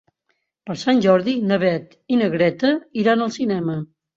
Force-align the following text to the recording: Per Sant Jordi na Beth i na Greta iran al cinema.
Per 0.69 0.75
Sant 0.83 1.01
Jordi 1.07 1.35
na 1.51 1.59
Beth 1.65 1.93
i 2.15 2.19
na 2.23 2.33
Greta 2.37 2.73
iran 3.05 3.23
al 3.27 3.35
cinema. 3.41 3.79